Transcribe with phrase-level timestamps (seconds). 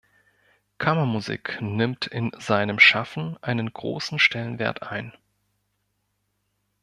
[0.79, 5.13] Kammermusik nimmt in seinem Schaffen einen großen Stellenwert ein.